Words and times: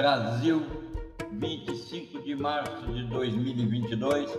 Brasil, 0.00 0.62
25 1.30 2.22
de 2.22 2.34
março 2.34 2.86
de 2.90 3.04
2022. 3.04 4.34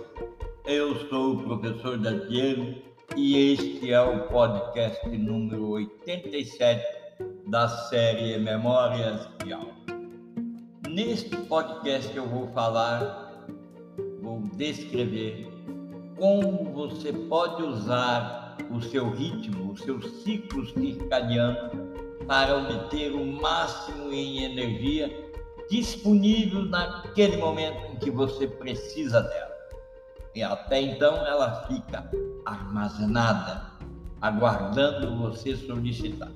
Eu 0.66 1.08
sou 1.08 1.34
o 1.34 1.42
professor 1.44 1.96
Dantiero 1.96 2.74
e 3.16 3.52
este 3.52 3.92
é 3.92 4.00
o 4.00 4.26
podcast 4.26 5.08
número 5.16 5.68
87 5.68 6.84
da 7.46 7.68
série 7.68 8.38
Memórias 8.38 9.28
de 9.44 9.52
Aula. 9.52 9.72
Neste 10.88 11.36
podcast 11.36 12.12
eu 12.16 12.26
vou 12.26 12.48
falar, 12.48 13.46
vou 14.20 14.40
descrever 14.56 15.48
como 16.18 16.72
você 16.72 17.12
pode 17.12 17.62
usar 17.62 18.56
o 18.68 18.80
seu 18.80 19.10
ritmo, 19.10 19.70
o 19.70 19.76
seu 19.76 20.02
ciclo 20.02 20.66
circadiano 20.66 21.70
para 22.26 22.58
obter 22.58 23.12
o 23.12 23.24
máximo 23.24 24.12
em 24.12 24.42
energia 24.42 25.30
disponível 25.72 26.66
naquele 26.66 27.38
momento 27.38 27.92
em 27.92 27.96
que 27.96 28.10
você 28.10 28.46
precisa 28.46 29.22
dela. 29.22 29.52
E 30.34 30.42
até 30.42 30.82
então 30.82 31.26
ela 31.26 31.66
fica 31.66 32.10
armazenada, 32.44 33.72
aguardando 34.20 35.16
você 35.16 35.56
solicitar. 35.56 36.30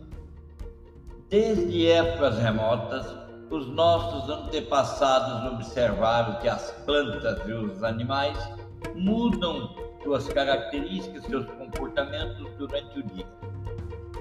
Desde 1.29 1.87
épocas 1.87 2.39
remotas, 2.39 3.07
os 3.51 3.67
nossos 3.67 4.31
antepassados 4.31 5.53
observaram 5.53 6.39
que 6.41 6.49
as 6.49 6.71
plantas 6.87 7.47
e 7.47 7.53
os 7.53 7.83
animais 7.83 8.39
mudam 8.95 9.77
suas 10.03 10.27
características, 10.29 11.25
seus 11.25 11.45
comportamentos 11.53 12.49
durante 12.57 13.01
o 13.01 13.03
dia. 13.03 13.27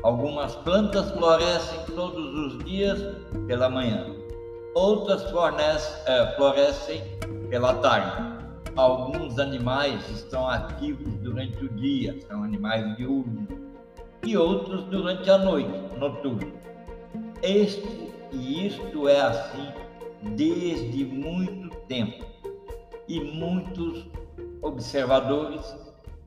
Algumas 0.04 0.56
plantas 0.58 1.10
florescem 1.12 1.96
todos 1.96 2.54
os 2.54 2.66
dias 2.66 3.00
pela 3.48 3.70
manhã, 3.70 4.25
outras 4.76 5.24
é, 6.06 6.36
florescem 6.36 7.02
pela 7.50 7.76
tarde. 7.76 8.36
Alguns 8.76 9.40
animais 9.40 10.08
estão 10.10 10.48
ativos 10.50 11.14
durante 11.22 11.64
o 11.64 11.70
dia, 11.70 12.20
são 12.28 12.44
animais 12.44 12.96
diurnos, 12.98 13.48
e 14.22 14.36
outros 14.36 14.84
durante 14.86 15.30
a 15.32 15.38
noite, 15.38 15.72
noturno. 15.98 16.52
Este 17.42 18.12
e 18.34 18.68
isto 18.68 19.08
é 19.08 19.22
assim 19.22 19.72
desde 20.36 21.06
muito 21.06 21.74
tempo, 21.88 22.26
e 23.08 23.22
muitos 23.22 24.06
observadores 24.62 25.74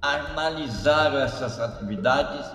analisaram 0.00 1.18
essas 1.18 1.60
atividades 1.60 2.50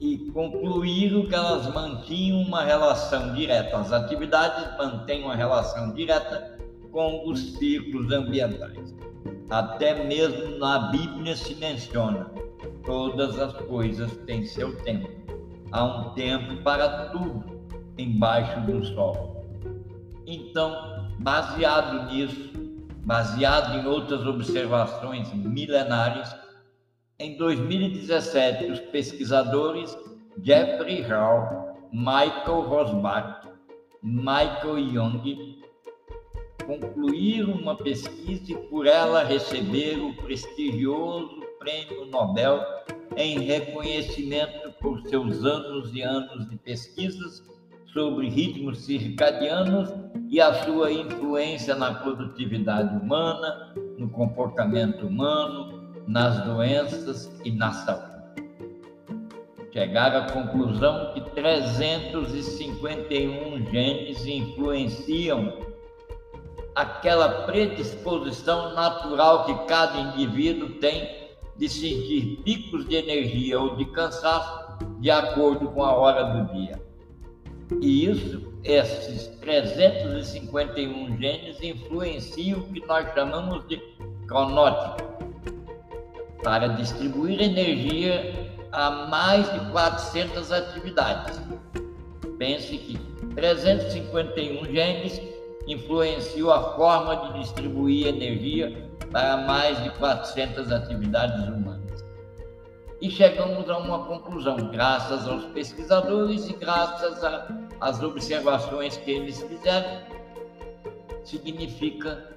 e 0.00 0.30
concluíram 0.32 1.26
que 1.26 1.34
elas 1.34 1.72
mantinham 1.74 2.40
uma 2.40 2.64
relação 2.64 3.34
direta, 3.34 3.76
as 3.76 3.92
atividades 3.92 4.76
mantêm 4.78 5.22
uma 5.22 5.36
relação 5.36 5.92
direta 5.92 6.58
com 6.90 7.28
os 7.28 7.52
ciclos 7.54 8.10
ambientais. 8.10 8.94
Até 9.50 10.04
mesmo 10.04 10.58
na 10.58 10.90
Bíblia 10.90 11.36
se 11.36 11.54
menciona: 11.56 12.30
todas 12.84 13.38
as 13.38 13.52
coisas 13.52 14.10
têm 14.26 14.46
seu 14.46 14.74
tempo. 14.82 15.08
Há 15.70 15.84
um 15.84 16.10
tempo 16.14 16.62
para 16.62 17.10
tudo 17.10 17.44
embaixo 17.98 18.60
do 18.62 18.84
sol. 18.86 19.44
Então, 20.26 21.10
baseado 21.18 22.10
nisso, 22.10 22.50
baseado 23.04 23.78
em 23.78 23.86
outras 23.86 24.26
observações 24.26 25.32
milenares, 25.34 26.34
em 27.20 27.36
2017, 27.36 28.72
os 28.72 28.80
pesquisadores 28.80 29.96
Jeffrey 30.42 31.02
Hall, 31.02 31.76
Michael 31.92 32.62
Rosbach, 32.62 33.46
Michael 34.02 34.78
Young 34.78 35.60
concluíram 36.64 37.52
uma 37.52 37.76
pesquisa 37.76 38.52
e 38.52 38.56
por 38.68 38.86
ela 38.86 39.22
receberam 39.22 40.08
o 40.08 40.16
prestigioso 40.16 41.40
Prêmio 41.58 42.06
Nobel 42.06 42.64
em 43.16 43.40
reconhecimento 43.40 44.72
por 44.80 45.02
seus 45.02 45.44
anos 45.44 45.94
e 45.94 46.00
anos 46.00 46.48
de 46.48 46.56
pesquisas 46.56 47.42
sobre 47.92 48.30
ritmos 48.30 48.78
circadianos 48.86 49.92
e 50.30 50.40
a 50.40 50.64
sua 50.64 50.90
influência 50.90 51.74
na 51.74 51.92
produtividade 51.92 52.96
humana, 52.96 53.74
no 53.98 54.08
comportamento 54.08 55.06
humano, 55.06 55.79
nas 56.10 56.44
doenças 56.44 57.40
e 57.44 57.52
na 57.52 57.70
saúde. 57.70 58.10
Chegaram 59.72 60.22
à 60.22 60.32
conclusão 60.32 61.12
que 61.14 61.20
351 61.30 63.70
genes 63.70 64.26
influenciam 64.26 65.56
aquela 66.74 67.46
predisposição 67.46 68.74
natural 68.74 69.46
que 69.46 69.54
cada 69.66 70.00
indivíduo 70.00 70.70
tem 70.80 71.30
de 71.56 71.68
sentir 71.68 72.40
picos 72.42 72.88
de 72.88 72.96
energia 72.96 73.60
ou 73.60 73.76
de 73.76 73.84
cansaço 73.84 74.80
de 74.98 75.12
acordo 75.12 75.68
com 75.68 75.84
a 75.84 75.94
hora 75.94 76.24
do 76.24 76.52
dia. 76.52 76.82
E 77.80 78.06
isso, 78.06 78.52
esses 78.64 79.28
351 79.38 81.16
genes 81.18 81.62
influenciam 81.62 82.58
o 82.58 82.64
que 82.72 82.84
nós 82.84 83.14
chamamos 83.14 83.64
de 83.68 83.76
cronótipo, 84.26 85.09
para 86.42 86.68
distribuir 86.68 87.40
energia 87.40 88.50
a 88.72 88.90
mais 89.08 89.50
de 89.52 89.60
400 89.70 90.52
atividades. 90.52 91.40
Pense 92.38 92.78
que 92.78 92.98
351 93.34 94.64
genes 94.66 95.20
influenciam 95.66 96.50
a 96.50 96.74
forma 96.74 97.16
de 97.16 97.40
distribuir 97.40 98.06
energia 98.06 98.90
para 99.10 99.38
mais 99.38 99.82
de 99.82 99.90
400 99.90 100.70
atividades 100.72 101.48
humanas. 101.48 102.04
E 103.00 103.10
chegamos 103.10 103.68
a 103.68 103.78
uma 103.78 104.04
conclusão, 104.04 104.56
graças 104.70 105.26
aos 105.26 105.44
pesquisadores 105.46 106.48
e 106.48 106.52
graças 106.52 107.20
às 107.80 108.02
observações 108.02 108.96
que 108.98 109.10
eles 109.10 109.40
fizeram, 109.42 110.02
significa 111.24 112.30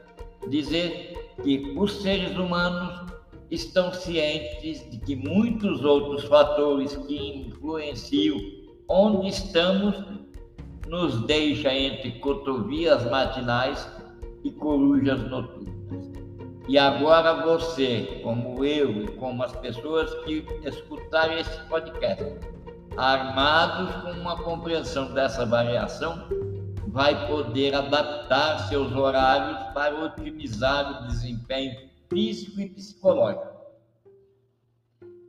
dizer 0.47 1.33
que 1.43 1.73
os 1.77 2.01
seres 2.01 2.37
humanos 2.37 3.12
estão 3.53 3.93
cientes 3.93 4.89
de 4.89 4.97
que 4.97 5.15
muitos 5.15 5.83
outros 5.83 6.23
fatores 6.25 6.95
que 6.95 7.47
influenciam 7.47 8.39
onde 8.89 9.27
estamos 9.27 9.95
nos 10.87 11.25
deixa 11.25 11.73
entre 11.73 12.13
cotovias 12.19 13.09
matinais 13.09 13.87
e 14.43 14.51
corujas 14.51 15.21
noturnas. 15.29 15.73
E 16.67 16.77
agora 16.77 17.45
você, 17.45 18.21
como 18.23 18.65
eu 18.65 19.03
e 19.03 19.07
como 19.17 19.43
as 19.43 19.55
pessoas 19.57 20.11
que 20.23 20.45
escutarem 20.65 21.39
esse 21.39 21.59
podcast, 21.67 22.25
armados 22.97 23.93
com 24.01 24.19
uma 24.19 24.37
compreensão 24.37 25.13
dessa 25.13 25.45
variação, 25.45 26.27
vai 26.87 27.27
poder 27.27 27.75
adaptar 27.75 28.67
seus 28.69 28.93
horários 28.93 29.73
para 29.73 30.05
otimizar 30.05 31.03
o 31.03 31.07
desempenho 31.07 31.92
físico 32.13 32.61
e 32.61 32.69
psicológico. 32.69 33.47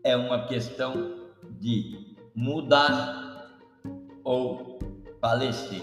É 0.05 0.15
uma 0.15 0.47
questão 0.47 1.33
de 1.59 2.15
mudar 2.35 3.59
ou 4.23 4.79
falecer. 5.21 5.83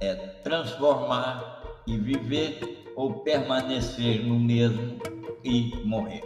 É 0.00 0.14
transformar 0.14 1.62
e 1.86 1.96
viver 1.96 2.92
ou 2.94 3.20
permanecer 3.20 4.24
no 4.24 4.38
mesmo 4.38 4.98
e 5.42 5.74
morrer. 5.84 6.22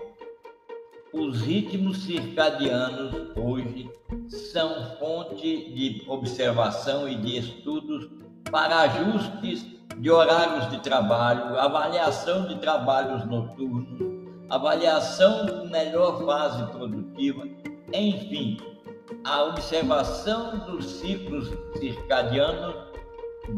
Os 1.12 1.41
ritmos 1.43 2.05
circadianos 2.05 3.15
hoje 3.37 3.88
são 4.29 4.97
fonte 4.99 5.73
de 5.73 6.05
observação 6.08 7.08
e 7.08 7.14
de 7.14 7.38
estudos 7.38 8.11
para 8.50 8.81
ajustes 8.81 9.77
de 10.00 10.11
horários 10.11 10.71
de 10.71 10.79
trabalho, 10.79 11.59
avaliação 11.59 12.47
de 12.47 12.56
trabalhos 12.56 13.25
noturnos, 13.27 14.00
avaliação 14.49 15.45
de 15.45 15.71
melhor 15.71 16.25
fase 16.25 16.65
produtiva, 16.71 17.45
enfim, 17.93 18.59
a 19.25 19.43
observação 19.45 20.59
dos 20.61 20.85
ciclos 21.00 21.50
circadianos 21.79 22.75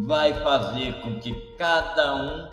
vai 0.06 0.32
fazer 0.32 0.94
com 1.02 1.18
que 1.18 1.34
cada 1.58 2.14
um 2.14 2.48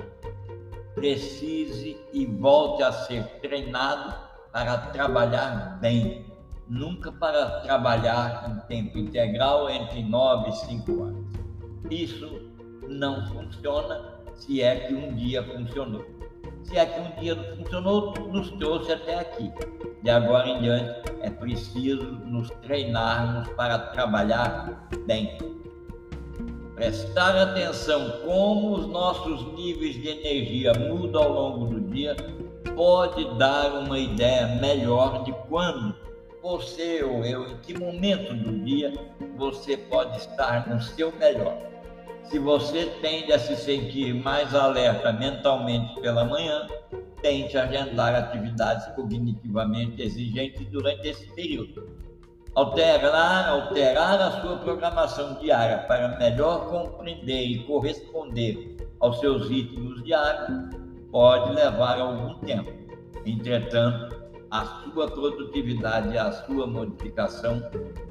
precise 0.96 1.98
e 2.12 2.26
volte 2.26 2.84
a 2.84 2.92
ser 2.92 3.24
treinado 3.40 4.14
para 4.52 4.78
trabalhar 4.78 5.78
bem, 5.80 6.26
nunca 6.68 7.12
para 7.12 7.62
trabalhar 7.62 8.50
em 8.50 8.68
tempo 8.68 8.98
integral 8.98 9.70
entre 9.70 10.04
9 10.04 10.50
e 10.50 10.54
5 10.54 11.04
anos. 11.04 11.28
Isso 11.90 12.57
não 12.88 13.26
funciona 13.28 14.18
se 14.36 14.62
é 14.62 14.76
que 14.88 14.94
um 14.94 15.16
dia 15.16 15.44
funcionou. 15.44 16.06
Se 16.64 16.78
é 16.78 16.86
que 16.86 17.00
um 17.00 17.22
dia 17.22 17.36
não 17.36 17.58
funcionou, 17.58 18.14
nos 18.32 18.52
trouxe 18.52 18.92
até 18.92 19.20
aqui. 19.20 19.52
De 20.04 20.10
agora 20.10 20.48
em 20.48 20.62
diante, 20.62 21.12
é 21.22 21.30
preciso 21.30 22.04
nos 22.26 22.50
treinarmos 22.62 23.48
para 23.50 23.80
trabalhar 23.80 24.88
bem. 25.06 25.38
prestar 26.76 27.36
atenção 27.36 28.22
como 28.24 28.76
os 28.76 28.88
nossos 28.88 29.44
níveis 29.54 29.96
de 29.96 30.10
energia 30.10 30.74
mudam 30.74 31.24
ao 31.24 31.32
longo 31.32 31.66
do 31.66 31.82
dia, 31.82 32.16
pode 32.76 33.26
dar 33.40 33.74
uma 33.80 33.98
ideia 33.98 34.60
melhor 34.62 35.24
de 35.24 35.32
quando 35.50 35.96
você 36.44 37.04
ou 37.04 37.26
eu, 37.26 37.50
em 37.50 37.58
que 37.58 37.78
momento 37.78 38.34
do 38.36 38.60
dia 38.60 38.94
você 39.36 39.76
pode 39.76 40.18
estar 40.18 40.70
no 40.70 40.80
seu 40.80 41.12
melhor. 41.18 41.58
Se 42.30 42.40
você 42.40 42.88
tende 43.02 43.32
a 43.32 43.40
se 43.40 43.56
sentir 43.56 44.14
mais 44.14 44.54
alerta 44.54 45.14
mentalmente 45.14 45.98
pela 46.02 46.26
manhã, 46.26 46.68
tente 47.22 47.58
agendar 47.58 48.14
atividades 48.14 48.86
cognitivamente 48.96 50.02
exigentes 50.02 50.68
durante 50.68 51.08
esse 51.08 51.26
período. 51.34 51.88
Alterar, 52.54 53.50
alterar 53.50 54.20
a 54.20 54.42
sua 54.42 54.58
programação 54.58 55.36
diária 55.40 55.80
para 55.88 56.18
melhor 56.18 56.68
compreender 56.68 57.46
e 57.46 57.64
corresponder 57.64 58.76
aos 59.00 59.20
seus 59.20 59.48
ritmos 59.48 60.04
diários 60.04 60.76
pode 61.10 61.54
levar 61.54 61.98
algum 61.98 62.40
tempo. 62.40 62.72
Entretanto, 63.26 64.18
a 64.52 64.66
sua 64.66 65.10
produtividade, 65.10 66.18
a 66.18 66.32
sua 66.32 66.68
modificação 66.68 67.62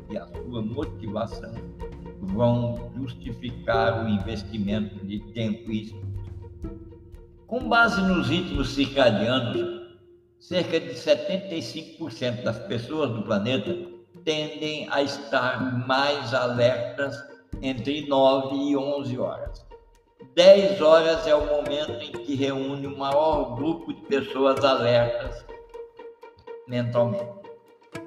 e 0.09 0.17
a 0.17 0.27
sua 0.27 0.63
motivação 0.63 1.76
vão 2.27 2.91
justificar 2.97 4.05
o 4.05 4.09
investimento 4.09 5.05
de 5.05 5.21
tempo 5.33 5.71
e 5.71 5.83
estudo. 5.83 6.17
Com 7.47 7.69
base 7.69 8.01
nos 8.03 8.29
ritmos 8.29 8.71
circadianos, 8.71 9.87
cerca 10.39 10.81
de 10.81 10.95
75% 10.95 12.43
das 12.43 12.59
pessoas 12.61 13.11
do 13.11 13.23
planeta 13.23 13.75
tendem 14.25 14.89
a 14.91 15.03
estar 15.03 15.87
mais 15.87 16.35
alertas 16.35 17.17
entre 17.63 18.07
9 18.09 18.57
e 18.57 18.77
11 18.77 19.19
horas. 19.19 19.67
10 20.35 20.81
horas 20.83 21.27
é 21.27 21.35
o 21.35 21.47
momento 21.47 21.93
em 22.03 22.13
que 22.13 22.35
reúne 22.35 22.87
o 22.87 22.99
maior 22.99 23.55
grupo 23.55 23.93
de 23.93 24.03
pessoas 24.03 24.63
alertas 24.65 25.47
mentalmente. 26.67 27.46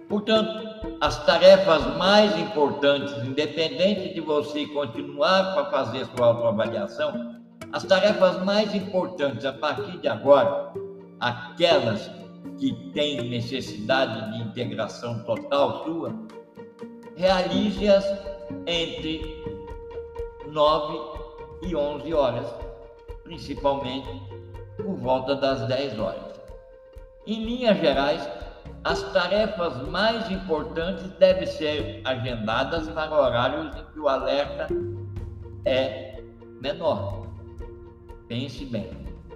Portanto, 0.10 0.98
as 1.00 1.24
tarefas 1.24 1.86
mais 1.98 2.36
importantes, 2.40 3.14
independente 3.24 4.16
de 4.16 4.20
você 4.20 4.66
continuar 4.66 5.54
para 5.54 5.66
fazer 5.70 6.06
sua 6.08 6.26
autoavaliação, 6.26 7.40
as 7.72 7.84
tarefas 7.84 8.44
mais 8.44 8.74
importantes 8.74 9.46
a 9.46 9.54
partir 9.54 10.00
de 10.00 10.08
agora, 10.08 10.74
aquelas 11.20 12.10
que 12.58 12.74
têm 12.92 13.30
necessidade 13.30 14.32
de 14.32 14.44
integração 14.50 15.24
total 15.26 15.84
sua, 15.84 16.12
realize-as 17.16 18.06
entre 18.66 19.22
9 20.48 21.00
e 21.62 21.76
11 21.76 22.14
horas, 22.16 22.48
principalmente 23.24 24.10
por 24.76 24.96
volta 24.96 25.36
das 25.36 25.68
10 25.68 26.00
horas. 26.00 26.42
Em 27.28 27.44
linhas 27.44 27.78
gerais, 27.78 28.28
as 28.84 29.04
tarefas 29.12 29.88
mais 29.90 30.30
importantes 30.32 31.10
devem 31.20 31.46
ser 31.46 32.02
agendadas 32.06 32.88
para 32.90 33.14
horários 33.14 33.76
em 33.76 33.84
que 33.92 34.00
o 34.00 34.08
alerta 34.08 34.68
é 35.66 36.22
menor. 36.62 37.28
Pense 38.28 38.66
bem. 38.66 38.90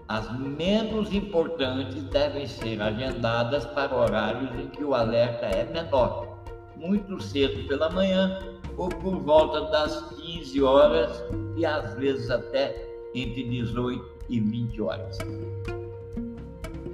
As 0.08 0.32
menos 0.40 1.14
importantes 1.14 2.04
devem 2.04 2.46
ser 2.46 2.82
agendadas 2.82 3.66
para 3.66 3.96
horários 3.96 4.50
em 4.60 4.68
que 4.68 4.84
o 4.84 4.94
alerta 4.94 5.46
é 5.46 5.66
menor, 5.66 6.40
muito 6.76 7.22
cedo 7.22 7.68
pela 7.68 7.90
manhã 7.90 8.40
ou 8.78 8.90
por 8.90 9.18
volta 9.20 9.62
das 9.72 10.14
15 10.16 10.62
horas 10.62 11.24
e 11.56 11.66
às 11.66 11.94
vezes 11.96 12.30
até 12.30 12.76
entre 13.16 13.44
18 13.44 14.06
e 14.30 14.40
20 14.40 14.82
horas. 14.82 15.18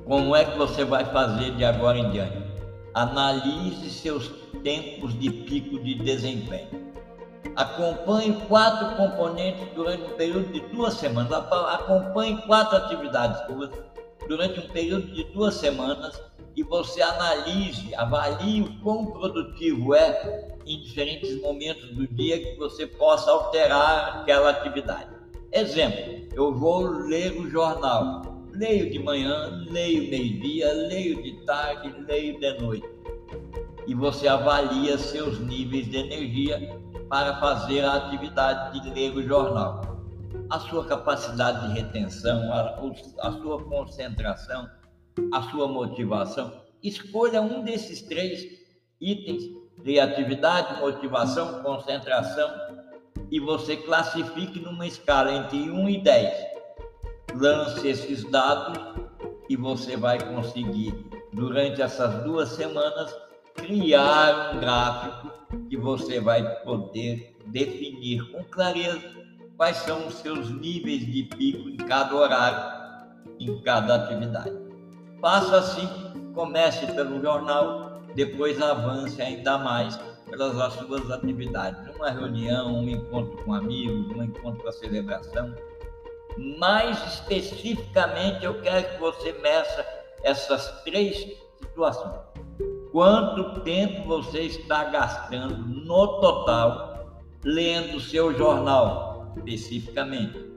Como 0.05 0.35
é 0.35 0.43
que 0.43 0.57
você 0.57 0.83
vai 0.83 1.05
fazer 1.05 1.51
de 1.55 1.63
agora 1.63 1.97
em 1.97 2.09
diante? 2.11 2.38
Analise 2.93 3.89
seus 3.89 4.29
tempos 4.63 5.17
de 5.19 5.29
pico 5.29 5.79
de 5.79 5.95
desempenho. 5.95 6.89
Acompanhe 7.55 8.33
quatro 8.47 8.95
componentes 8.95 9.67
durante 9.75 10.03
um 10.03 10.15
período 10.15 10.51
de 10.51 10.59
duas 10.67 10.93
semanas. 10.95 11.31
Acompanhe 11.31 12.41
quatro 12.43 12.77
atividades 12.77 13.41
durante 14.27 14.59
um 14.59 14.67
período 14.69 15.13
de 15.13 15.23
duas 15.25 15.55
semanas 15.55 16.21
e 16.55 16.63
você 16.63 17.01
analise, 17.01 17.93
avalie 17.95 18.61
o 18.61 18.79
quão 18.81 19.05
produtivo 19.07 19.93
é 19.93 20.57
em 20.65 20.81
diferentes 20.81 21.41
momentos 21.41 21.89
do 21.95 22.07
dia 22.07 22.37
que 22.37 22.57
você 22.57 22.85
possa 22.85 23.31
alterar 23.31 24.21
aquela 24.21 24.49
atividade. 24.49 25.09
Exemplo, 25.51 26.27
eu 26.33 26.53
vou 26.53 26.81
ler 26.81 27.39
o 27.39 27.49
jornal. 27.49 28.38
Leio 28.59 28.89
de 28.89 28.99
manhã, 28.99 29.65
leio 29.71 30.09
meio-dia, 30.09 30.73
leio 30.73 31.23
de 31.23 31.31
tarde, 31.45 31.95
leio 32.05 32.37
de 32.41 32.59
noite. 32.59 32.89
E 33.87 33.95
você 33.95 34.27
avalia 34.27 34.97
seus 34.97 35.39
níveis 35.39 35.89
de 35.89 35.95
energia 35.95 36.77
para 37.07 37.39
fazer 37.39 37.85
a 37.85 37.93
atividade 37.93 38.81
de 38.81 38.89
ler 38.89 39.15
o 39.15 39.23
jornal. 39.23 40.03
A 40.49 40.59
sua 40.59 40.85
capacidade 40.85 41.69
de 41.69 41.79
retenção, 41.79 42.51
a, 42.51 42.77
a 43.21 43.31
sua 43.31 43.63
concentração, 43.63 44.69
a 45.31 45.41
sua 45.43 45.65
motivação. 45.65 46.51
Escolha 46.83 47.41
um 47.41 47.63
desses 47.63 48.01
três 48.01 48.43
itens: 48.99 49.41
criatividade, 49.81 50.81
motivação, 50.81 51.63
concentração, 51.63 52.49
e 53.31 53.39
você 53.39 53.77
classifique 53.77 54.59
numa 54.59 54.85
escala 54.85 55.31
entre 55.31 55.71
1 55.71 55.87
e 55.87 56.03
10 56.03 56.48
lance 57.35 57.87
esses 57.87 58.23
dados 58.29 58.77
e 59.49 59.55
você 59.55 59.97
vai 59.97 60.19
conseguir, 60.19 60.93
durante 61.33 61.81
essas 61.81 62.23
duas 62.23 62.49
semanas, 62.49 63.15
criar 63.55 64.55
um 64.55 64.59
gráfico 64.59 65.31
que 65.69 65.77
você 65.77 66.19
vai 66.19 66.43
poder 66.63 67.35
definir 67.47 68.31
com 68.31 68.43
clareza 68.45 69.19
quais 69.57 69.77
são 69.77 70.07
os 70.07 70.15
seus 70.15 70.49
níveis 70.49 71.05
de 71.05 71.23
pico 71.23 71.67
em 71.67 71.77
cada 71.77 72.15
horário, 72.15 72.79
em 73.39 73.61
cada 73.61 73.95
atividade. 73.95 74.57
Faça 75.19 75.57
assim, 75.57 75.89
comece 76.33 76.85
pelo 76.93 77.21
jornal, 77.21 78.01
depois 78.15 78.61
avance 78.61 79.21
ainda 79.21 79.57
mais 79.57 79.99
pelas 80.29 80.73
suas 80.73 81.11
atividades. 81.11 81.93
Uma 81.95 82.11
reunião, 82.11 82.79
um 82.79 82.89
encontro 82.89 83.43
com 83.43 83.53
amigos, 83.53 84.15
um 84.15 84.23
encontro 84.23 84.61
com 84.61 84.69
a 84.69 84.71
celebração, 84.71 85.53
mais 86.39 86.97
especificamente, 87.13 88.45
eu 88.45 88.61
quero 88.61 88.93
que 88.93 88.99
você 88.99 89.33
meça 89.33 89.85
essas 90.23 90.83
três 90.83 91.37
situações. 91.59 92.21
Quanto 92.91 93.59
tempo 93.61 94.07
você 94.07 94.43
está 94.43 94.85
gastando 94.85 95.57
no 95.57 96.19
total 96.21 97.19
lendo 97.43 97.99
seu 97.99 98.35
jornal, 98.37 99.33
especificamente? 99.37 100.49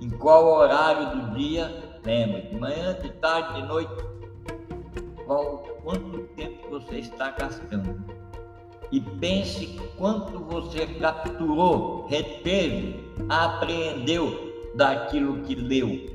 Em 0.00 0.08
qual 0.08 0.46
horário 0.46 1.20
do 1.20 1.38
dia? 1.38 1.90
Lembra, 2.04 2.40
de 2.40 2.56
manhã, 2.56 2.94
de 2.94 3.10
tarde, 3.10 3.60
de 3.60 3.68
noite? 3.68 3.92
Qual, 5.26 5.58
quanto 5.82 6.20
tempo 6.34 6.70
você 6.70 7.00
está 7.00 7.30
gastando? 7.32 8.02
E 8.90 9.00
pense 9.00 9.78
quanto 9.96 10.38
você 10.46 10.86
capturou, 10.86 12.06
reteve, 12.08 13.12
apreendeu 13.28 14.49
daquilo 14.74 15.42
que 15.42 15.54
leu 15.54 16.10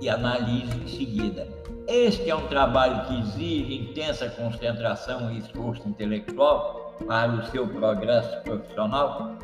e 0.00 0.08
analise 0.08 0.76
em 0.76 0.88
seguida. 0.88 1.48
Este 1.86 2.30
é 2.30 2.34
um 2.34 2.46
trabalho 2.46 3.06
que 3.06 3.20
exige 3.20 3.74
intensa 3.74 4.28
concentração 4.30 5.30
e 5.32 5.38
esforço 5.38 5.88
intelectual 5.88 6.94
para 7.06 7.32
o 7.32 7.46
seu 7.46 7.66
progresso 7.66 8.40
profissional. 8.42 9.36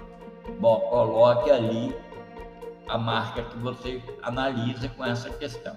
Bom, 0.60 0.80
coloque 0.88 1.50
ali 1.50 1.94
a 2.88 2.96
marca 2.96 3.42
que 3.42 3.58
você 3.58 4.00
analisa 4.22 4.88
com 4.90 5.04
essa 5.04 5.28
questão. 5.30 5.74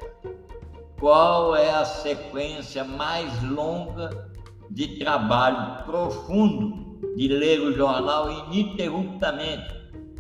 Qual 1.00 1.56
é 1.56 1.72
a 1.72 1.86
sequência 1.86 2.84
mais 2.84 3.42
longa 3.44 4.30
de 4.70 5.00
trabalho 5.00 5.84
profundo 5.86 7.00
de 7.16 7.28
ler 7.28 7.62
o 7.62 7.74
jornal 7.74 8.30
ininterruptamente 8.30 9.79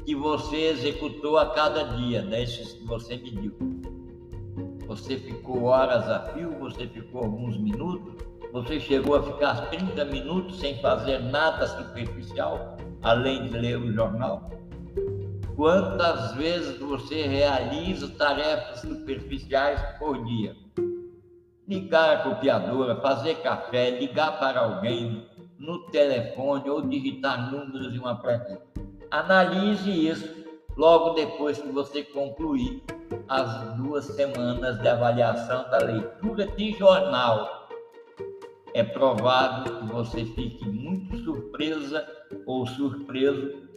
que 0.09 0.15
você 0.15 0.69
executou 0.69 1.37
a 1.37 1.51
cada 1.53 1.83
dia 1.83 2.23
desses 2.23 2.73
que 2.73 2.83
você 2.83 3.15
mediu. 3.15 3.55
Você 4.87 5.19
ficou 5.19 5.65
horas 5.65 6.09
a 6.09 6.33
fio, 6.33 6.49
você 6.57 6.87
ficou 6.87 7.25
alguns 7.25 7.55
minutos, 7.59 8.15
você 8.51 8.79
chegou 8.79 9.17
a 9.17 9.21
ficar 9.21 9.69
30 9.69 10.05
minutos 10.05 10.59
sem 10.59 10.81
fazer 10.81 11.19
nada 11.19 11.67
superficial, 11.67 12.75
além 13.03 13.49
de 13.49 13.59
ler 13.59 13.77
o 13.77 13.93
jornal? 13.93 14.49
Quantas 15.55 16.33
vezes 16.33 16.79
você 16.79 17.27
realiza 17.27 18.07
tarefas 18.17 18.81
superficiais 18.81 19.79
por 19.99 20.25
dia? 20.25 20.55
Ligar 21.67 22.17
a 22.17 22.23
copiadora, 22.23 22.95
fazer 22.95 23.35
café, 23.43 23.91
ligar 23.91 24.39
para 24.39 24.61
alguém 24.61 25.23
no 25.59 25.85
telefone 25.91 26.67
ou 26.67 26.81
digitar 26.81 27.51
números 27.51 27.93
em 27.93 27.99
uma 27.99 28.15
planilha 28.15 28.69
Analise 29.11 30.07
isso 30.07 30.45
logo 30.77 31.15
depois 31.15 31.59
que 31.59 31.67
você 31.69 32.03
concluir 32.03 32.83
as 33.27 33.75
duas 33.75 34.05
semanas 34.05 34.79
de 34.79 34.87
avaliação 34.87 35.67
da 35.71 35.79
leitura 35.79 36.45
de 36.45 36.73
jornal. 36.73 37.67
É 38.75 38.83
provável 38.83 39.79
que 39.79 39.85
você 39.87 40.25
fique 40.25 40.69
muito 40.69 41.17
surpresa 41.23 42.07
ou 42.45 42.67
surpreso 42.67 43.67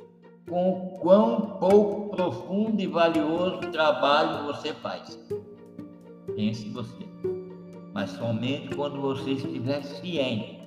com 0.47 0.71
o 0.71 0.99
quão 0.99 1.59
pouco 1.59 2.15
profundo 2.15 2.79
e 2.79 2.87
valioso 2.87 3.59
trabalho 3.73 4.45
você 4.45 4.75
faz. 4.75 5.19
Pense 6.37 6.69
você. 6.69 7.09
Mas 7.95 8.11
somente 8.11 8.77
quando 8.77 9.01
você 9.01 9.31
estiver 9.31 9.83
ciente 9.83 10.62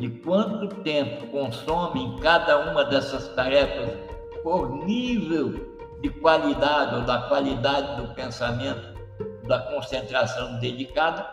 de 0.00 0.08
quanto 0.08 0.66
tempo 0.76 1.26
consome 1.26 2.02
em 2.02 2.18
cada 2.20 2.70
uma 2.70 2.86
dessas 2.86 3.28
tarefas 3.34 3.98
por 4.42 4.86
nível 4.86 5.76
de 6.00 6.08
qualidade 6.08 6.94
ou 6.94 7.02
da 7.02 7.28
qualidade 7.28 8.00
do 8.00 8.14
pensamento, 8.14 8.98
da 9.46 9.58
concentração 9.58 10.58
dedicada, 10.58 11.28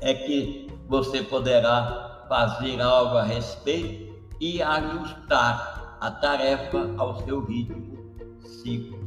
é 0.00 0.12
que 0.12 0.68
você 0.88 1.22
poderá 1.22 2.26
fazer 2.28 2.80
algo 2.80 3.16
a 3.16 3.22
respeito 3.22 4.12
e 4.40 4.60
ajustar 4.60 5.96
a 6.00 6.10
tarefa 6.10 6.92
ao 6.98 7.24
seu 7.24 7.44
ritmo 7.44 7.96
ciclo. 8.40 8.98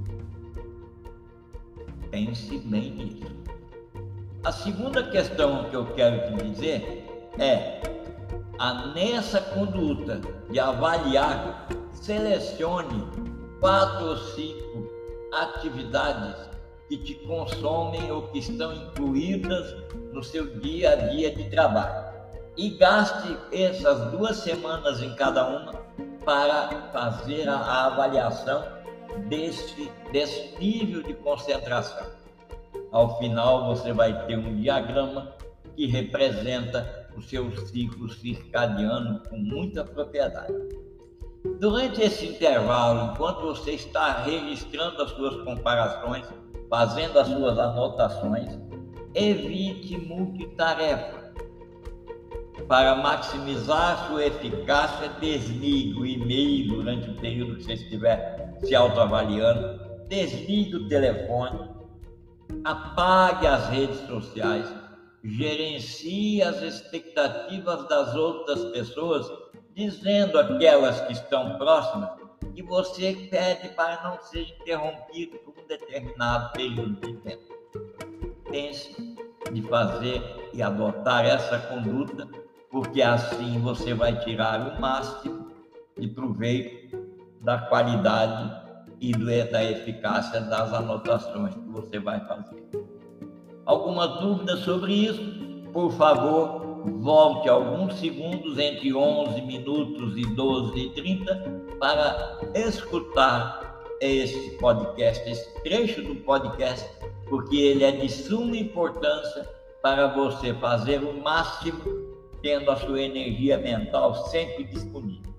Pense 2.10 2.58
bem 2.60 2.92
nisso. 2.92 3.36
A 4.46 4.52
segunda 4.54 5.04
questão 5.04 5.66
que 5.66 5.76
eu 5.76 5.86
quero 5.88 6.38
te 6.38 6.46
dizer 6.46 7.06
é 7.38 7.95
nessa 8.94 9.42
conduta 9.42 10.22
de 10.50 10.60
avaliar, 10.60 11.68
selecione 11.92 13.08
quatro 13.60 14.10
ou 14.10 14.18
cinco 14.18 14.90
atividades 15.34 16.36
que 16.88 16.98
te 16.98 17.16
consomem 17.16 18.12
ou 18.12 18.28
que 18.28 18.40
estão 18.40 18.74
incluídas 18.74 19.76
no 20.14 20.24
seu 20.24 20.60
dia 20.60 20.92
a 20.92 20.96
dia 20.96 21.36
de 21.36 21.50
trabalho. 21.50 22.06
E 22.56 22.70
gaste 22.70 23.38
essas 23.52 24.12
duas 24.12 24.38
semanas 24.38 25.02
em 25.02 25.14
cada 25.16 25.48
uma 25.48 25.74
para 26.24 26.90
fazer 26.94 27.50
a, 27.50 27.88
avaliação 27.88 28.64
desse, 29.28 29.92
desse 30.12 30.58
nível 30.58 31.04
de 31.04 31.14
concentração. 31.16 32.06
Ao 32.92 33.18
final, 33.18 33.76
você 33.76 33.92
vai 33.92 34.26
ter 34.26 34.38
um 34.38 34.56
diagrama 34.56 35.34
que 35.76 35.86
representa 35.86 37.05
o 37.16 37.22
seu 37.22 37.52
ciclo 37.68 38.10
circadiano 38.10 39.22
com 39.30 39.38
muita 39.38 39.84
propriedade. 39.84 40.54
Durante 41.60 42.02
esse 42.02 42.26
intervalo, 42.28 43.14
enquanto 43.14 43.42
você 43.42 43.72
está 43.72 44.24
registrando 44.24 45.02
as 45.02 45.12
suas 45.12 45.44
comparações, 45.44 46.28
fazendo 46.70 47.20
as 47.20 47.28
suas 47.28 47.58
anotações, 47.58 48.60
evite 49.14 49.98
multitarefa. 49.98 51.34
Para 52.68 52.96
maximizar 52.96 54.08
sua 54.08 54.26
eficácia, 54.26 55.10
desligue 55.20 56.00
o 56.00 56.06
e-mail 56.06 56.76
durante 56.76 57.10
o 57.12 57.16
período 57.16 57.58
que 57.58 57.64
você 57.64 57.74
estiver 57.74 58.58
se 58.64 58.74
autoavaliando, 58.74 59.80
desligue 60.10 60.76
o 60.76 60.88
telefone, 60.88 61.60
apague 62.64 63.46
as 63.46 63.70
redes 63.70 64.00
sociais, 64.08 64.68
gerencie 65.28 66.42
as 66.44 66.62
expectativas 66.62 67.88
das 67.88 68.16
outras 68.16 68.64
pessoas 68.66 69.28
dizendo 69.74 70.38
aquelas 70.38 71.02
que 71.02 71.14
estão 71.14 71.58
próximas 71.58 72.12
que 72.54 72.62
você 72.62 73.28
pede 73.30 73.70
para 73.70 74.04
não 74.04 74.22
ser 74.22 74.44
interrompido 74.62 75.38
por 75.40 75.54
um 75.58 75.68
determinado 75.68 76.54
período 76.54 76.96
de 77.02 77.14
tempo. 77.18 77.54
Pense 78.50 79.16
de 79.52 79.62
fazer 79.64 80.22
e 80.54 80.62
adotar 80.62 81.26
essa 81.26 81.60
conduta, 81.60 82.28
porque 82.70 83.02
assim 83.02 83.60
você 83.60 83.94
vai 83.94 84.18
tirar 84.20 84.78
o 84.78 84.80
máximo 84.80 85.52
de 85.98 86.08
proveito 86.08 86.98
da 87.42 87.58
qualidade 87.58 88.64
e 89.02 89.12
da 89.12 89.64
eficácia 89.64 90.40
das 90.42 90.72
anotações 90.72 91.54
que 91.56 91.70
você 91.70 92.00
vai 92.00 92.26
fazer. 92.26 92.95
Alguma 93.66 94.08
dúvida 94.08 94.58
sobre 94.58 94.94
isso? 94.94 95.22
Por 95.74 95.92
favor, 95.94 96.62
volte 97.00 97.50
alguns 97.50 97.96
segundos 97.96 98.60
entre 98.60 98.94
11 98.94 99.42
minutos 99.42 100.16
e 100.16 100.22
12 100.22 100.80
e 100.80 100.90
30 100.92 101.36
para 101.80 102.40
escutar 102.54 103.82
esse 104.00 104.52
podcast, 104.58 105.28
esse 105.28 105.64
trecho 105.64 106.04
do 106.04 106.16
podcast, 106.18 106.88
porque 107.28 107.58
ele 107.58 107.84
é 107.84 107.92
de 107.92 108.08
suma 108.08 108.56
importância 108.56 109.50
para 109.82 110.08
você 110.08 110.54
fazer 110.54 111.04
o 111.04 111.20
máximo 111.22 111.82
tendo 112.44 112.70
a 112.70 112.76
sua 112.76 113.02
energia 113.02 113.58
mental 113.58 114.14
sempre 114.28 114.66
disponível. 114.66 115.34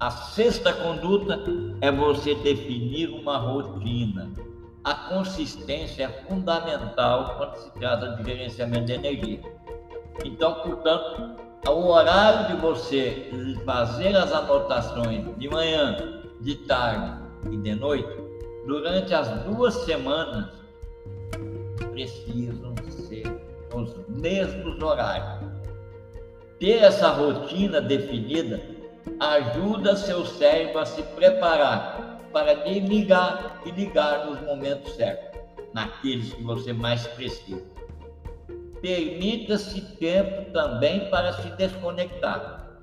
A 0.00 0.10
sexta 0.10 0.72
conduta 0.72 1.40
é 1.80 1.92
você 1.92 2.34
definir 2.34 3.08
uma 3.08 3.38
rotina. 3.38 4.32
A 4.86 4.94
consistência 4.94 6.04
é 6.04 6.08
fundamental 6.28 7.34
quando 7.36 7.56
se 7.56 7.68
trata 7.72 8.10
de 8.10 8.22
gerenciamento 8.22 8.84
de 8.84 8.92
energia. 8.92 9.40
Então, 10.24 10.54
portanto, 10.62 11.40
o 11.66 11.88
horário 11.88 12.54
de 12.54 12.62
você 12.62 13.28
fazer 13.64 14.14
as 14.14 14.32
anotações 14.32 15.24
de 15.38 15.48
manhã, 15.48 16.22
de 16.40 16.54
tarde 16.68 17.20
e 17.50 17.56
de 17.56 17.74
noite, 17.74 18.16
durante 18.64 19.12
as 19.12 19.28
duas 19.42 19.74
semanas, 19.74 20.52
precisam 21.90 22.72
ser 22.88 23.24
os 23.74 23.92
mesmos 24.06 24.80
horários. 24.80 25.50
Ter 26.60 26.84
essa 26.84 27.08
rotina 27.08 27.80
definida 27.80 28.62
ajuda 29.18 29.96
seu 29.96 30.24
cérebro 30.24 30.78
a 30.78 30.86
se 30.86 31.02
preparar 31.02 32.05
para 32.36 32.52
desligar 32.52 33.62
e 33.64 33.70
ligar 33.70 34.26
nos 34.26 34.38
momentos 34.42 34.94
certos, 34.94 35.40
naqueles 35.72 36.34
que 36.34 36.42
você 36.42 36.70
mais 36.70 37.06
precisa. 37.06 37.64
Permita-se 38.82 39.80
tempo 39.96 40.52
também 40.52 41.08
para 41.08 41.32
se 41.32 41.48
desconectar. 41.56 42.78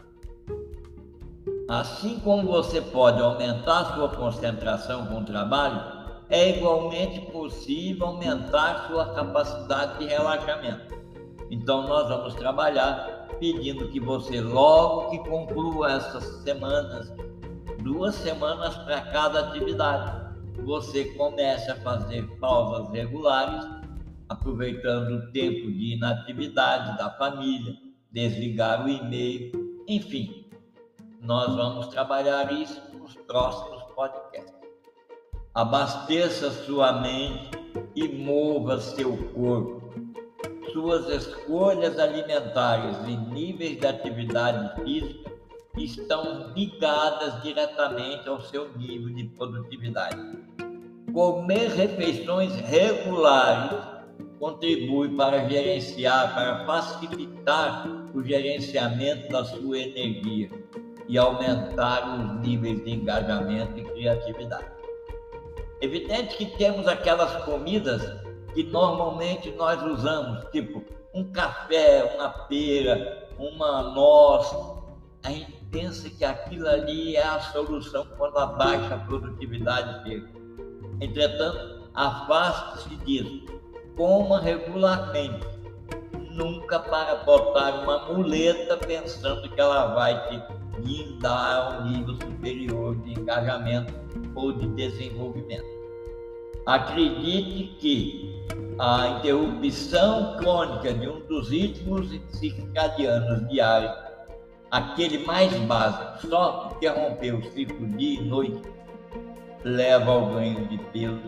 Assim 1.70 2.20
como 2.22 2.52
você 2.52 2.82
pode 2.82 3.22
aumentar 3.22 3.94
sua 3.94 4.10
concentração 4.10 5.06
com 5.06 5.20
o 5.20 5.24
trabalho, 5.24 5.84
é 6.32 6.58
igualmente 6.58 7.22
possível 7.32 8.08
aumentar 8.08 8.88
sua 8.88 9.14
capacidade 9.14 10.00
de 10.00 10.06
relaxamento. 10.08 10.96
Então, 11.52 11.88
nós 11.88 12.08
vamos 12.08 12.34
trabalhar 12.34 13.28
pedindo 13.40 13.88
que 13.90 14.00
você, 14.00 14.42
logo 14.42 15.12
que 15.12 15.20
conclua 15.30 15.92
essas 15.92 16.24
semanas, 16.42 17.14
duas 17.84 18.16
semanas 18.16 18.76
para 18.78 19.02
cada 19.02 19.48
atividade, 19.48 20.24
você 20.64 21.06
comece 21.16 21.70
a 21.70 21.76
fazer 21.76 22.26
pausas 22.40 22.90
regulares 22.92 23.66
aproveitando 24.30 25.12
o 25.12 25.32
tempo 25.32 25.72
de 25.72 25.96
inatividade 25.96 26.98
da 26.98 27.12
família, 27.12 27.76
desligar 28.10 28.86
o 28.86 28.90
e-mail, 28.90 29.52
enfim. 29.88 30.50
Nós 31.22 31.56
vamos 31.56 31.88
trabalhar 31.88 32.52
isso 32.52 32.82
nos 32.98 33.16
próximos 33.16 33.84
podcasts. 33.94 34.54
Abasteça 35.54 36.52
sua 36.52 37.02
mente 37.02 37.52
e 37.96 38.08
mova 38.08 38.80
seu 38.80 39.16
corpo. 39.34 39.84
Suas 40.72 41.08
escolhas 41.10 42.00
alimentares 42.00 42.98
e 43.08 43.16
níveis 43.16 43.80
de 43.80 43.86
atividade 43.86 44.82
física 44.82 45.33
estão 45.78 46.52
ligadas 46.56 47.42
diretamente 47.42 48.28
ao 48.30 48.40
seu 48.42 48.72
nível 48.78 49.14
de 49.14 49.24
produtividade. 49.30 50.18
Comer 51.12 51.70
refeições 51.70 52.54
regulares 52.56 53.80
contribui 54.40 55.10
para 55.16 55.48
gerenciar, 55.48 56.34
para 56.34 56.66
facilitar 56.66 57.88
o 58.14 58.24
gerenciamento 58.24 59.30
da 59.30 59.44
sua 59.46 59.80
energia 59.80 60.50
e 61.08 61.18
aumentar 61.18 62.20
os 62.20 62.42
níveis 62.48 62.84
de 62.84 62.92
engajamento 62.92 63.80
e 63.80 63.84
criatividade. 63.84 64.72
Evidente 65.82 66.38
que 66.38 66.46
temos 66.58 66.88
aquelas 66.88 67.44
comidas 67.44 68.02
que 68.54 68.64
normalmente 68.64 69.52
nós 69.52 69.82
usamos, 69.84 70.46
tipo 70.52 70.84
um 71.14 71.32
café, 71.32 72.16
uma 72.16 72.30
pera, 72.30 73.28
uma 73.38 73.84
noz. 73.94 74.74
Pensa 75.74 76.10
que 76.10 76.24
aquilo 76.24 76.70
ali 76.70 77.18
é 77.18 77.24
a 77.24 77.40
solução 77.40 78.08
quando 78.18 78.38
a 78.38 78.46
baixa 78.46 78.98
produtividade 79.08 80.04
chega. 80.04 80.30
Entretanto, 81.02 81.90
afaste-se 81.94 82.96
disso 82.98 83.54
coma 83.96 84.40
regularmente. 84.40 85.54
nunca 86.32 86.80
para 86.80 87.18
botar 87.18 87.84
uma 87.84 88.12
muleta 88.12 88.76
pensando 88.78 89.48
que 89.48 89.62
ela 89.62 89.94
vai 89.94 90.30
te 90.30 90.42
guindar 90.82 91.56
a 91.56 91.78
um 91.78 91.92
nível 91.92 92.16
superior 92.16 92.96
de 93.04 93.12
engajamento 93.12 93.94
ou 94.34 94.52
de 94.52 94.68
desenvolvimento. 94.70 95.64
Acredite 96.66 97.76
que 97.80 98.44
a 98.80 99.10
interrupção 99.10 100.38
crônica 100.38 100.92
de 100.92 101.08
um 101.08 101.20
dos 101.28 101.50
ritmos 101.50 102.10
circadianos 102.30 103.48
diários, 103.48 103.92
aquele 104.74 105.20
mais 105.20 105.54
básico, 105.68 106.28
só 106.28 106.72
interromper 106.76 107.36
o 107.36 107.44
ciclo 107.52 107.88
dia 107.90 108.20
e 108.20 108.24
noite, 108.24 108.60
leva 109.64 110.12
ao 110.12 110.34
ganho 110.34 110.68
de 110.68 110.80
peso, 110.92 111.22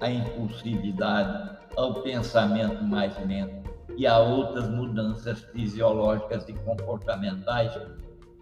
à 0.00 0.10
impulsividade, 0.10 1.58
ao 1.76 1.96
pensamento 1.96 2.82
mais 2.82 3.14
lento 3.26 3.70
e 3.98 4.06
a 4.06 4.18
outras 4.18 4.66
mudanças 4.70 5.40
fisiológicas 5.52 6.48
e 6.48 6.54
comportamentais 6.54 7.78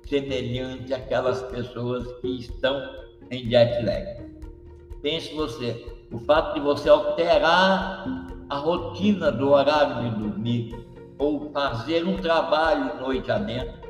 semelhante 0.09 0.95
àquelas 0.95 1.43
pessoas 1.51 2.07
que 2.21 2.39
estão 2.39 2.81
em 3.33 3.51
jet 3.51 3.85
lag. 3.85 4.25
Pense 5.03 5.35
você, 5.35 5.85
o 6.13 6.19
fato 6.21 6.55
de 6.55 6.61
você 6.61 6.89
alterar 6.89 8.05
a 8.49 8.57
rotina 8.57 9.33
do 9.33 9.51
horário 9.51 10.11
de 10.11 10.17
dormir 10.17 10.87
ou 11.19 11.51
fazer 11.51 12.07
um 12.07 12.17
trabalho 12.17 13.01
noite 13.01 13.33
adentro, 13.33 13.84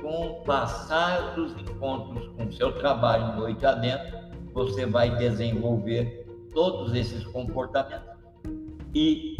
com 0.00 0.26
o 0.26 0.34
passar 0.44 1.34
dos 1.34 1.52
encontros 1.52 2.28
com 2.36 2.50
seu 2.52 2.72
trabalho 2.72 3.36
noite 3.36 3.64
adentro, 3.64 4.18
você 4.52 4.86
vai 4.86 5.16
desenvolver 5.16 6.26
todos 6.52 6.94
esses 6.94 7.24
comportamentos 7.26 8.08
e 8.94 9.36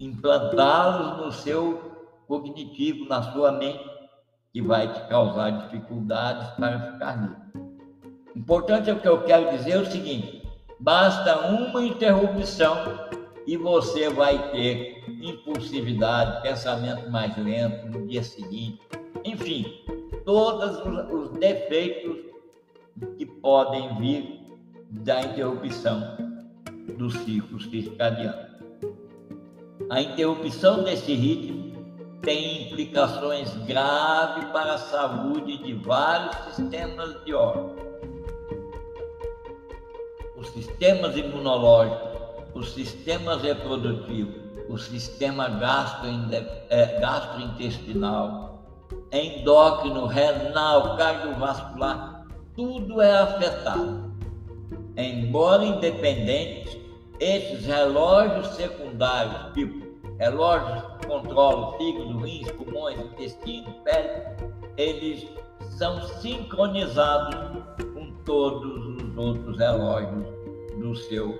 implantá-los 0.00 1.24
no 1.24 1.32
seu 1.32 2.08
cognitivo, 2.26 3.06
na 3.06 3.22
sua 3.32 3.52
mente, 3.52 3.84
que 4.52 4.62
vai 4.62 4.92
te 4.92 5.00
causar 5.08 5.50
dificuldades 5.50 6.48
para 6.50 6.92
ficar 6.92 7.20
livre. 7.20 7.44
Importante 8.34 8.90
é 8.90 8.92
o 8.92 9.00
que 9.00 9.08
eu 9.08 9.22
quero 9.24 9.50
dizer 9.50 9.72
é 9.72 9.78
o 9.78 9.86
seguinte: 9.86 10.42
basta 10.80 11.48
uma 11.48 11.84
interrupção 11.84 12.76
e 13.46 13.56
você 13.56 14.08
vai 14.08 14.50
ter 14.50 15.04
impulsividade, 15.20 16.42
pensamento 16.42 17.10
mais 17.10 17.36
lento 17.36 17.86
no 17.86 18.06
dia 18.06 18.22
seguinte, 18.22 18.80
enfim, 19.24 19.66
todos 20.24 20.78
os 21.12 21.30
defeitos 21.38 22.18
que 23.16 23.26
podem 23.26 23.96
vir 23.96 24.40
da 24.90 25.22
interrupção 25.22 26.16
do 26.96 27.10
ciclo 27.10 27.60
circadiano. 27.60 28.54
A 29.90 30.00
interrupção 30.00 30.84
desse 30.84 31.14
ritmo 31.14 31.74
tem 32.22 32.68
implicações 32.68 33.54
graves 33.66 34.44
para 34.46 34.74
a 34.74 34.78
saúde 34.78 35.58
de 35.58 35.74
vários 35.74 36.54
sistemas 36.54 37.22
de 37.24 37.34
órgãos. 37.34 37.78
Os 40.36 40.48
sistemas 40.48 41.16
imunológicos, 41.16 42.10
os 42.54 42.72
sistemas 42.72 43.42
reprodutivos, 43.42 44.34
o 44.68 44.78
sistema 44.78 45.48
é, 46.70 47.00
gastrointestinal, 47.00 48.43
endócrino, 49.14 50.06
renal, 50.06 50.96
cardiovascular, 50.96 52.26
tudo 52.54 53.00
é 53.00 53.12
afetado. 53.12 54.12
Embora 54.96 55.64
independentes, 55.64 56.78
esses 57.20 57.64
relógios 57.64 58.48
secundários, 58.48 59.52
tipo 59.54 59.84
relógios 60.18 60.82
controlam 61.06 61.76
fígado, 61.76 62.18
rins, 62.18 62.50
pulmões, 62.52 62.98
intestino, 63.00 63.72
pele, 63.84 64.10
eles 64.76 65.26
são 65.78 66.00
sincronizados 66.20 67.62
com 67.94 68.12
todos 68.24 69.02
os 69.02 69.16
outros 69.16 69.58
relógios 69.58 70.24
do 70.78 70.94
seu 70.94 71.38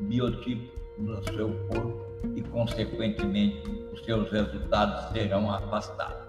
biotipo, 0.00 0.70
do 0.98 1.22
seu 1.32 1.50
corpo 1.68 2.00
e, 2.34 2.42
consequentemente, 2.42 3.62
os 3.92 4.04
seus 4.04 4.30
resultados 4.30 5.12
serão 5.12 5.50
afastados. 5.50 6.19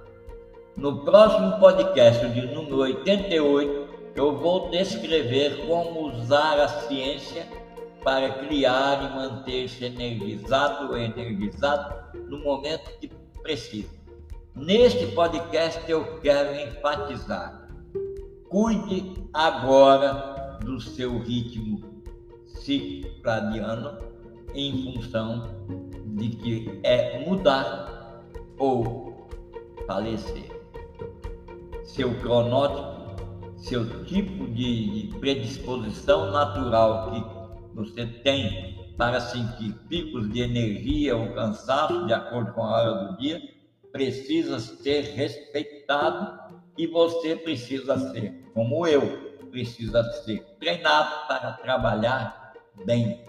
No 0.81 1.05
próximo 1.05 1.59
podcast 1.59 2.27
de 2.29 2.41
número 2.55 2.77
88, 2.77 3.87
eu 4.15 4.35
vou 4.35 4.71
descrever 4.71 5.67
como 5.67 6.07
usar 6.07 6.59
a 6.59 6.67
ciência 6.67 7.47
para 8.03 8.31
criar 8.39 9.03
e 9.03 9.15
manter-se 9.15 9.85
energizado 9.85 10.89
ou 10.89 10.97
energizado 10.97 12.17
no 12.27 12.39
momento 12.39 12.97
que 12.99 13.07
precisa. 13.43 13.91
Neste 14.55 15.05
podcast 15.13 15.79
eu 15.87 16.19
quero 16.19 16.59
enfatizar: 16.59 17.69
cuide 18.49 19.23
agora 19.31 20.57
do 20.61 20.81
seu 20.81 21.19
ritmo 21.19 21.79
circadiano 22.47 23.99
em 24.55 24.95
função 24.95 25.43
de 26.15 26.29
que 26.29 26.79
é 26.81 27.23
mudar 27.23 28.23
ou 28.57 29.29
falecer. 29.85 30.60
Seu 31.91 32.17
cronótipo, 32.19 33.57
seu 33.57 34.05
tipo 34.05 34.47
de 34.47 35.09
predisposição 35.19 36.31
natural 36.31 37.11
que 37.11 37.75
você 37.75 38.05
tem 38.05 38.93
para 38.97 39.19
sentir 39.19 39.73
picos 39.89 40.31
de 40.31 40.39
energia 40.39 41.17
ou 41.17 41.33
cansaço 41.33 42.05
de 42.05 42.13
acordo 42.13 42.53
com 42.53 42.63
a 42.63 42.71
hora 42.71 42.93
do 43.05 43.17
dia, 43.17 43.41
precisa 43.91 44.57
ser 44.57 45.01
respeitado 45.15 46.39
e 46.77 46.87
você 46.87 47.35
precisa 47.35 47.97
ser, 48.11 48.41
como 48.53 48.87
eu, 48.87 49.01
precisa 49.51 50.01
ser 50.23 50.45
treinado 50.61 51.27
para 51.27 51.51
trabalhar 51.57 52.53
bem. 52.85 53.21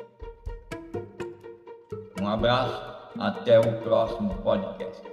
Um 2.20 2.28
abraço, 2.28 2.80
até 3.18 3.58
o 3.58 3.82
próximo 3.82 4.36
podcast. 4.36 5.11